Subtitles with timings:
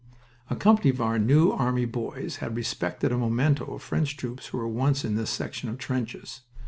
[0.49, 4.57] A company of our New Army boys had respected a memento of French troops who
[4.57, 6.41] were once in this section of trenches.